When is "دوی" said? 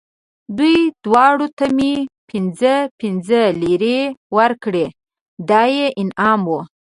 0.57-0.79